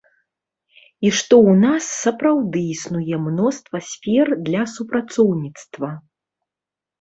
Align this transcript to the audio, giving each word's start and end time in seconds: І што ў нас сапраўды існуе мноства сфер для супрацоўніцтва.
І 1.07 1.09
што 1.17 1.35
ў 1.39 1.51
нас 1.65 1.89
сапраўды 2.05 2.63
існуе 2.77 3.15
мноства 3.27 3.77
сфер 3.91 4.33
для 4.49 4.63
супрацоўніцтва. 4.75 5.93